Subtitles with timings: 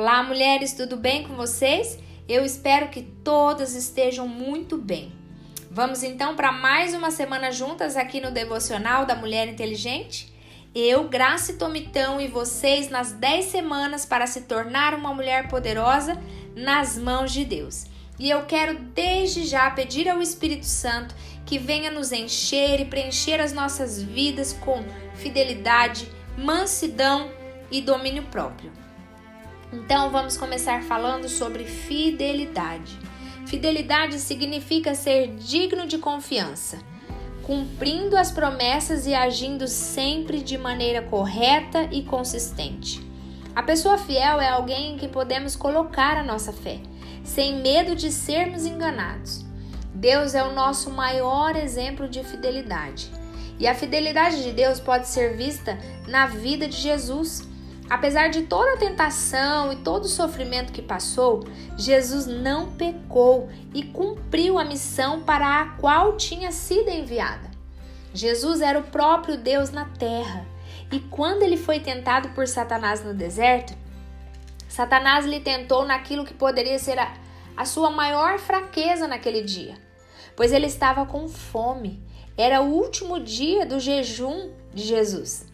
[0.00, 1.98] Olá, mulheres, tudo bem com vocês?
[2.26, 5.12] Eu espero que todas estejam muito bem.
[5.70, 10.32] Vamos então para mais uma semana juntas aqui no Devocional da Mulher Inteligente?
[10.74, 16.18] Eu, Graça Tomitão e vocês nas 10 semanas para se tornar uma mulher poderosa
[16.56, 17.84] nas mãos de Deus.
[18.18, 21.14] E eu quero desde já pedir ao Espírito Santo
[21.44, 24.82] que venha nos encher e preencher as nossas vidas com
[25.16, 27.30] fidelidade, mansidão
[27.70, 28.72] e domínio próprio.
[29.72, 32.98] Então vamos começar falando sobre fidelidade.
[33.46, 36.78] Fidelidade significa ser digno de confiança,
[37.44, 43.00] cumprindo as promessas e agindo sempre de maneira correta e consistente.
[43.54, 46.80] A pessoa fiel é alguém em que podemos colocar a nossa fé,
[47.22, 49.44] sem medo de sermos enganados.
[49.94, 53.10] Deus é o nosso maior exemplo de fidelidade.
[53.58, 55.78] E a fidelidade de Deus pode ser vista
[56.08, 57.46] na vida de Jesus.
[57.90, 61.44] Apesar de toda a tentação e todo o sofrimento que passou,
[61.76, 67.50] Jesus não pecou e cumpriu a missão para a qual tinha sido enviada.
[68.14, 70.46] Jesus era o próprio Deus na terra,
[70.92, 73.76] e quando ele foi tentado por Satanás no deserto,
[74.68, 77.12] Satanás lhe tentou naquilo que poderia ser a,
[77.56, 79.74] a sua maior fraqueza naquele dia,
[80.36, 82.00] pois ele estava com fome.
[82.38, 85.49] Era o último dia do jejum de Jesus.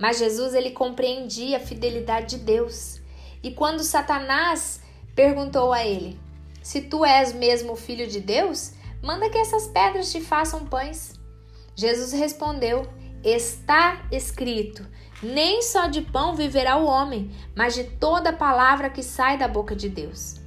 [0.00, 3.00] Mas Jesus ele compreendia a fidelidade de Deus.
[3.42, 4.80] E quando Satanás
[5.14, 6.18] perguntou a ele:
[6.62, 11.12] Se tu és mesmo o filho de Deus, manda que essas pedras te façam pães.
[11.76, 12.88] Jesus respondeu:
[13.22, 14.86] Está escrito:
[15.22, 19.76] Nem só de pão viverá o homem, mas de toda palavra que sai da boca
[19.76, 20.40] de Deus.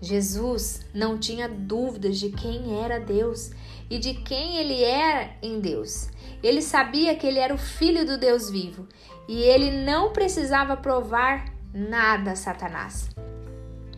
[0.00, 3.50] Jesus não tinha dúvidas de quem era Deus
[3.88, 6.08] e de quem ele era em Deus.
[6.46, 8.86] Ele sabia que ele era o filho do Deus vivo
[9.26, 13.08] e ele não precisava provar nada a Satanás.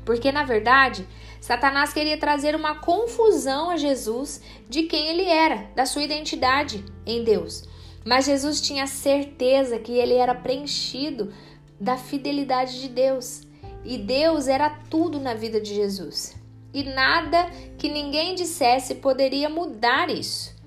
[0.03, 1.07] Porque na verdade,
[1.43, 7.23] Satanás queria trazer uma confusão a Jesus de quem ele era, da sua identidade em
[7.23, 7.69] Deus.
[8.03, 11.31] Mas Jesus tinha certeza que ele era preenchido
[11.79, 13.43] da fidelidade de Deus.
[13.85, 16.35] E Deus era tudo na vida de Jesus.
[16.73, 20.58] E nada que ninguém dissesse poderia mudar isso.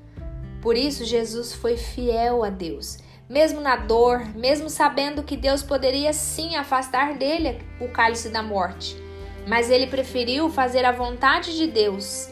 [0.62, 6.14] Por isso, Jesus foi fiel a Deus, mesmo na dor, mesmo sabendo que Deus poderia
[6.14, 8.96] sim afastar dele o cálice da morte.
[9.48, 12.30] Mas ele preferiu fazer a vontade de Deus.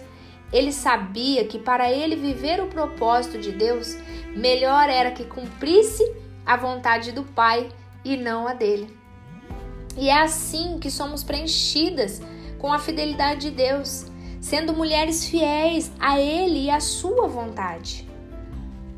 [0.54, 3.98] Ele sabia que para ele viver o propósito de Deus,
[4.36, 6.04] melhor era que cumprisse
[6.46, 7.70] a vontade do Pai
[8.04, 8.96] e não a dele.
[9.98, 12.22] E é assim que somos preenchidas
[12.58, 14.06] com a fidelidade de Deus,
[14.42, 18.09] sendo mulheres fiéis a Ele e à Sua vontade.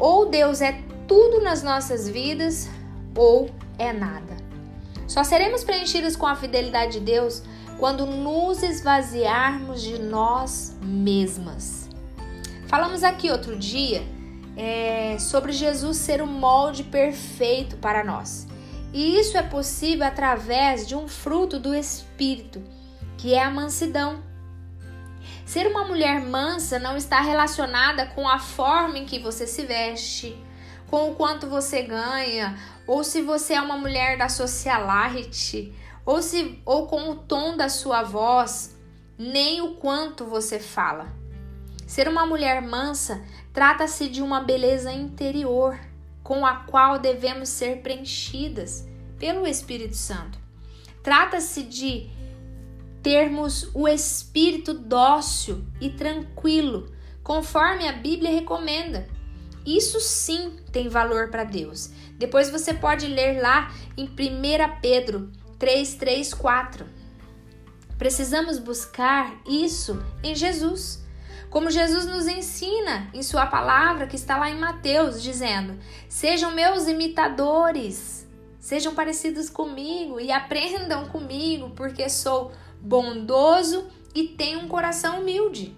[0.02, 2.68] Ou Deus é tudo nas nossas vidas,
[3.16, 4.36] ou é nada.
[5.08, 7.44] Só seremos preenchidas com a fidelidade de Deus
[7.78, 11.88] quando nos esvaziarmos de nós mesmas.
[12.66, 14.02] Falamos aqui outro dia
[14.58, 18.48] é, sobre Jesus ser o molde perfeito para nós.
[18.92, 22.60] E isso é possível através de um fruto do Espírito,
[23.20, 24.24] que é a mansidão.
[25.46, 30.36] Ser uma mulher mansa não está relacionada com a forma em que você se veste,
[30.90, 35.74] com o quanto você ganha, ou se você é uma mulher da socialite,
[36.06, 38.76] ou se ou com o tom da sua voz,
[39.18, 41.08] nem o quanto você fala.
[41.86, 43.22] Ser uma mulher mansa
[43.54, 45.78] trata-se de uma beleza interior
[46.24, 48.88] com a qual devemos ser preenchidas
[49.20, 50.40] pelo Espírito Santo.
[51.04, 52.10] Trata-se de
[53.02, 56.92] termos o espírito dócil e tranquilo,
[57.24, 59.08] conforme a Bíblia recomenda.
[59.66, 61.92] Isso sim tem valor para Deus.
[62.18, 66.86] Depois você pode ler lá em 1 Pedro 3, 3, 4.
[67.98, 71.04] Precisamos buscar isso em Jesus.
[71.52, 76.88] Como Jesus nos ensina em Sua palavra, que está lá em Mateus, dizendo: Sejam meus
[76.88, 78.28] imitadores,
[78.60, 85.76] sejam parecidos comigo e aprendam comigo, porque sou bondoso e tem um coração humilde.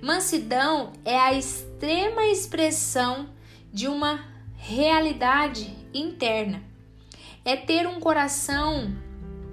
[0.00, 3.28] Mansidão é a extrema expressão
[3.72, 4.24] de uma
[4.56, 6.62] realidade interna.
[7.44, 8.94] É ter um coração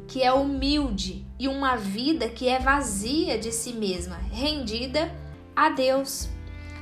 [0.08, 5.12] que é humilde e uma vida que é vazia de si mesma, rendida
[5.56, 6.30] a Deus.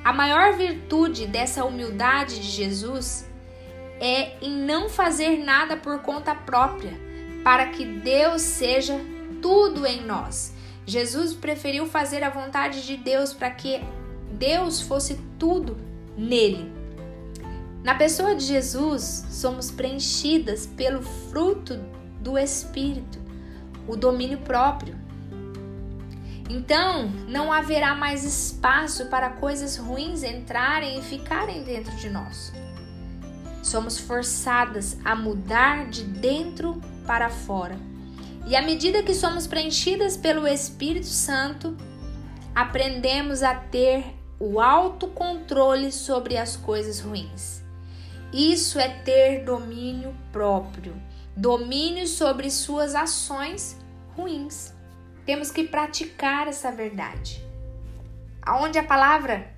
[0.04, 3.30] A maior virtude dessa humildade de Jesus
[4.00, 7.00] é em não fazer nada por conta própria,
[7.44, 9.00] para que Deus seja
[9.42, 10.54] tudo em nós.
[10.86, 13.82] Jesus preferiu fazer a vontade de Deus para que
[14.32, 15.78] Deus fosse tudo
[16.18, 16.72] nele.
[17.84, 21.80] Na pessoa de Jesus, somos preenchidas pelo fruto
[22.20, 23.20] do Espírito,
[23.88, 24.96] o domínio próprio.
[26.50, 32.52] Então, não haverá mais espaço para coisas ruins entrarem e ficarem dentro de nós.
[33.62, 37.89] Somos forçadas a mudar de dentro para fora.
[38.48, 41.78] E à medida que somos preenchidas pelo Espírito Santo,
[42.56, 44.04] aprendemos a ter
[44.40, 47.62] o autocontrole sobre as coisas ruins.
[48.32, 50.96] Isso é ter domínio próprio,
[51.36, 53.78] domínio sobre suas ações
[54.16, 54.74] ruins.
[55.26, 57.44] Temos que praticar essa verdade.
[58.42, 59.54] Aonde a palavra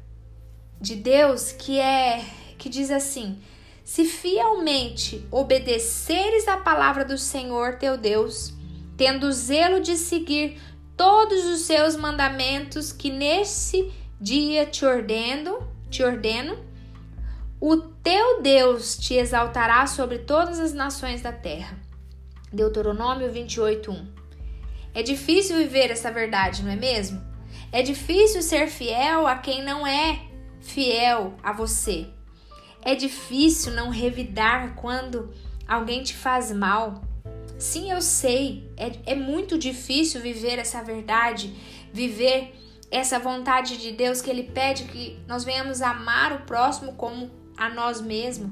[0.80, 2.26] de Deus que é
[2.58, 3.42] que diz assim:
[3.84, 8.54] se fielmente obedeceres a palavra do Senhor teu Deus,
[9.02, 10.62] tendo zelo de seguir
[10.96, 15.58] todos os seus mandamentos que nesse dia te ordeno,
[15.90, 16.56] te ordeno,
[17.60, 21.80] o teu Deus te exaltará sobre todas as nações da terra.
[22.54, 24.06] Deuteronômio 28:1.
[24.94, 27.20] É difícil viver essa verdade, não é mesmo?
[27.72, 30.20] É difícil ser fiel a quem não é
[30.60, 32.06] fiel a você.
[32.84, 35.34] É difícil não revidar quando
[35.68, 37.02] alguém te faz mal.
[37.62, 41.56] Sim, eu sei, é, é muito difícil viver essa verdade,
[41.94, 42.56] viver
[42.90, 47.70] essa vontade de Deus que Ele pede que nós venhamos amar o próximo como a
[47.70, 48.50] nós mesmos.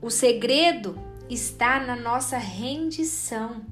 [0.00, 0.98] O segredo
[1.28, 3.66] está na nossa rendição.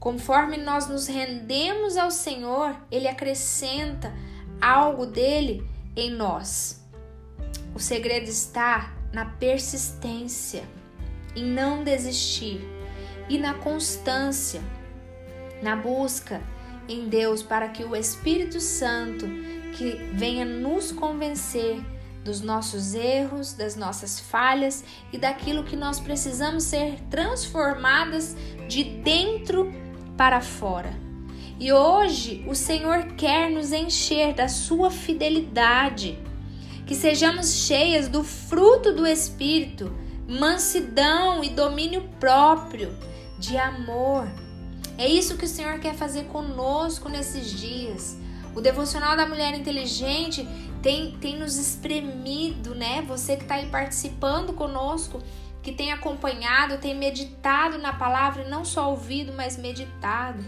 [0.00, 4.10] Conforme nós nos rendemos ao Senhor, Ele acrescenta
[4.58, 6.82] algo dele em nós.
[7.74, 10.77] O segredo está na persistência
[11.38, 12.60] em não desistir
[13.28, 14.60] e na constância,
[15.62, 16.42] na busca
[16.88, 19.26] em Deus para que o Espírito Santo
[19.76, 21.80] que venha nos convencer
[22.24, 28.36] dos nossos erros, das nossas falhas e daquilo que nós precisamos ser transformadas
[28.66, 29.72] de dentro
[30.16, 30.92] para fora.
[31.60, 36.18] E hoje o Senhor quer nos encher da sua fidelidade,
[36.86, 39.92] que sejamos cheias do fruto do Espírito
[40.28, 42.94] mansidão e domínio próprio,
[43.38, 44.28] de amor.
[44.98, 48.18] É isso que o Senhor quer fazer conosco nesses dias.
[48.54, 50.46] O devocional da mulher inteligente
[50.82, 53.02] tem, tem nos espremido, né?
[53.08, 55.22] Você que está aí participando conosco,
[55.62, 60.44] que tem acompanhado, tem meditado na palavra, não só ouvido, mas meditado.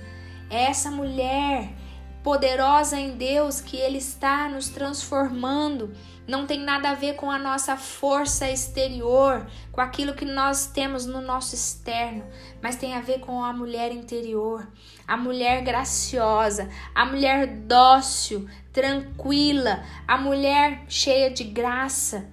[0.50, 1.72] É essa mulher
[2.22, 5.92] poderosa em Deus que Ele está nos transformando
[6.30, 11.04] não tem nada a ver com a nossa força exterior, com aquilo que nós temos
[11.04, 12.24] no nosso externo,
[12.62, 14.68] mas tem a ver com a mulher interior,
[15.08, 22.28] a mulher graciosa, a mulher dócil, tranquila, a mulher cheia de graça,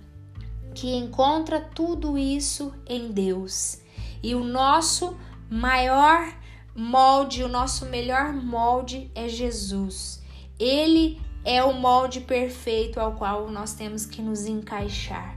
[0.75, 3.81] que encontra tudo isso em Deus.
[4.21, 5.17] E o nosso
[5.49, 6.36] maior
[6.77, 10.21] molde, o nosso melhor molde é Jesus.
[10.59, 15.35] Ele é o molde perfeito ao qual nós temos que nos encaixar.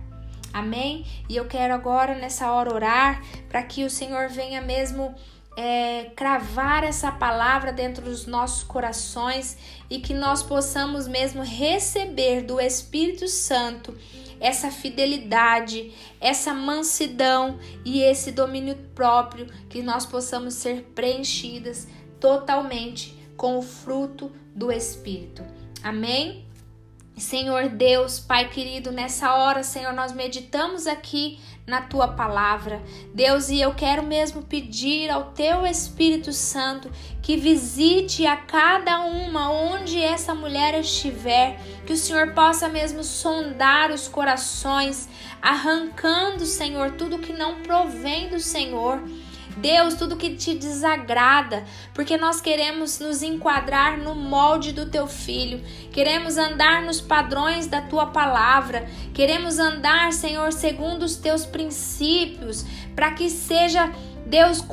[0.53, 1.07] Amém?
[1.29, 5.15] E eu quero agora nessa hora orar para que o Senhor venha mesmo
[5.57, 9.57] é, cravar essa palavra dentro dos nossos corações
[9.89, 13.97] e que nós possamos mesmo receber do Espírito Santo
[14.41, 21.87] essa fidelidade, essa mansidão e esse domínio próprio, que nós possamos ser preenchidas
[22.19, 25.45] totalmente com o fruto do Espírito.
[25.83, 26.47] Amém?
[27.17, 31.39] Senhor Deus, Pai querido, nessa hora, Senhor, nós meditamos aqui
[31.71, 32.83] na tua palavra.
[33.15, 36.91] Deus, e eu quero mesmo pedir ao teu Espírito Santo
[37.23, 43.93] que visite a cada uma onde essa mulher estiver, que o Senhor possa mesmo sondar
[43.93, 45.09] os corações,
[45.41, 49.01] arrancando, Senhor, tudo que não provém do Senhor
[49.57, 51.65] Deus, tudo que te desagrada,
[51.95, 57.83] porque nós queremos nos enquadrar no molde do teu filho, queremos andar nos padrões da
[57.83, 62.65] tua palavra, queremos andar, Senhor, segundo os teus princípios,
[62.95, 63.91] para que seja
[64.31, 64.65] Deus,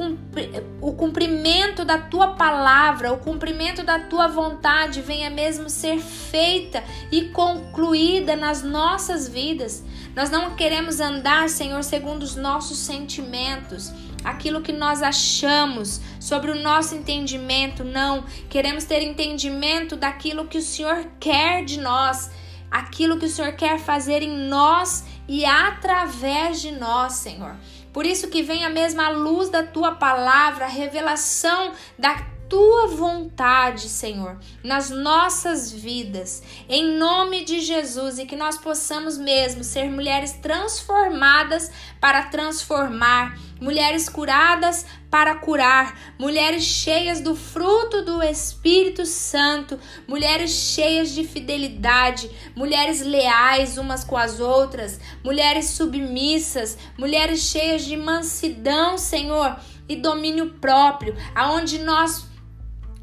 [0.80, 7.30] o cumprimento da tua palavra, o cumprimento da tua vontade venha mesmo ser feita e
[7.30, 9.84] concluída nas nossas vidas.
[10.16, 13.92] Nós não queremos andar, Senhor, segundo os nossos sentimentos
[14.28, 18.26] aquilo que nós achamos, sobre o nosso entendimento, não.
[18.50, 22.30] Queremos ter entendimento daquilo que o Senhor quer de nós,
[22.70, 27.56] aquilo que o Senhor quer fazer em nós e através de nós, Senhor.
[27.94, 34.40] Por isso que mesmo a luz da tua palavra, a revelação da tua vontade, Senhor,
[34.64, 41.72] nas nossas vidas, em nome de Jesus, e que nós possamos mesmo ser mulheres transformadas
[42.00, 51.12] para transformar, mulheres curadas para curar, mulheres cheias do fruto do Espírito Santo, mulheres cheias
[51.12, 59.58] de fidelidade, mulheres leais umas com as outras, mulheres submissas, mulheres cheias de mansidão, Senhor,
[59.90, 62.28] e domínio próprio, aonde nós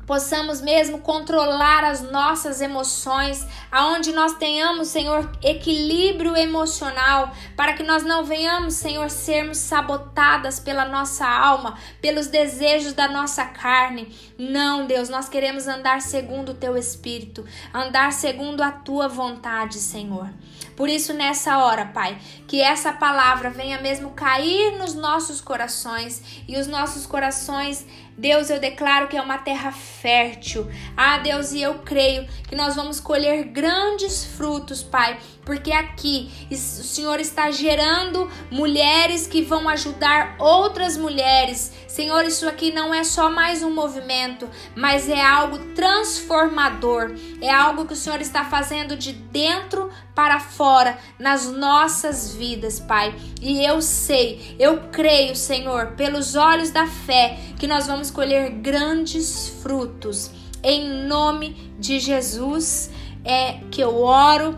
[0.06, 8.02] possamos mesmo controlar as nossas emoções, aonde nós tenhamos, Senhor, equilíbrio emocional, para que nós
[8.02, 14.14] não venhamos, Senhor, sermos sabotadas pela nossa alma, pelos desejos da nossa carne.
[14.38, 20.28] Não, Deus, nós queremos andar segundo o teu espírito, andar segundo a tua vontade, Senhor.
[20.76, 22.18] Por isso, nessa hora, Pai,
[22.48, 28.60] que essa palavra venha mesmo cair nos nossos corações e os nossos corações Deus, eu
[28.60, 30.70] declaro que é uma terra fértil.
[30.96, 36.54] Ah, Deus, e eu creio que nós vamos colher grandes frutos, Pai, porque aqui o
[36.54, 41.72] Senhor está gerando mulheres que vão ajudar outras mulheres.
[41.88, 47.14] Senhor, isso aqui não é só mais um movimento, mas é algo transformador.
[47.40, 53.14] É algo que o Senhor está fazendo de dentro para fora nas nossas vidas, Pai.
[53.40, 59.48] E eu sei, eu creio, Senhor, pelos olhos da fé, que nós vamos colher grandes
[59.62, 60.30] frutos.
[60.62, 62.90] Em nome de Jesus
[63.24, 64.54] é que eu oro,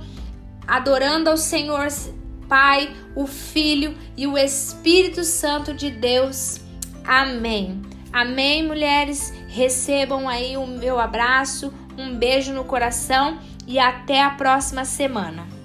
[0.66, 1.86] adorando ao Senhor
[2.48, 6.58] Pai, o Filho e o Espírito Santo de Deus.
[7.04, 7.80] Amém.
[8.12, 9.32] Amém, mulheres.
[9.46, 15.55] Recebam aí o meu abraço, um beijo no coração e até a próxima semana.